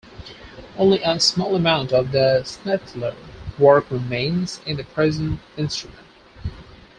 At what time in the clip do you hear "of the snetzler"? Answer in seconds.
1.93-3.13